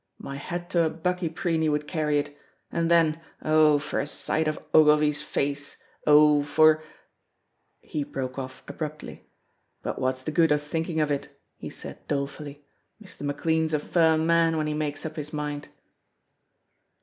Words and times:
My 0.17 0.35
head 0.37 0.67
to 0.71 0.83
a 0.85 0.89
buckie 0.89 1.29
preen 1.29 1.61
he 1.61 1.69
would 1.69 1.87
carry 1.87 2.17
it, 2.17 2.35
and 2.71 2.89
then, 2.89 3.21
oh, 3.43 3.77
for 3.77 3.99
a 3.99 4.07
sight 4.07 4.47
of 4.47 4.57
Ogilvy's 4.73 5.21
face, 5.21 5.77
oh, 6.07 6.41
for" 6.41 6.81
He 7.91 8.03
broke 8.03 8.39
off 8.39 8.63
abruptly. 8.67 9.29
"But 9.83 10.01
what's 10.01 10.23
the 10.23 10.31
good 10.31 10.51
of 10.51 10.63
thinking 10.63 10.99
of 10.99 11.11
it?" 11.11 11.39
he 11.55 11.69
said, 11.69 12.07
dolefully, 12.07 12.65
"Mr. 12.99 13.21
McLean's 13.21 13.75
a 13.75 13.79
firm 13.79 14.25
man 14.25 14.57
when 14.57 14.65
he 14.65 14.73
makes 14.73 15.05
up 15.05 15.17
his 15.17 15.31
mind." 15.33 15.67